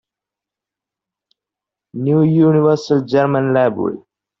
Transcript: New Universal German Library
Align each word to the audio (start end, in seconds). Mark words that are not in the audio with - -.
New 1.93 2.23
Universal 2.23 3.05
German 3.05 3.53
Library 3.53 3.99